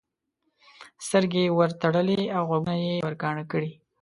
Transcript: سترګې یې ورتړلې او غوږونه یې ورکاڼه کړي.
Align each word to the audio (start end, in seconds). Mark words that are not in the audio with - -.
سترګې 1.05 1.41
یې 1.45 1.55
ورتړلې 1.57 2.21
او 2.35 2.43
غوږونه 2.49 2.75
یې 2.85 2.93
ورکاڼه 3.07 3.43
کړي. 3.51 3.71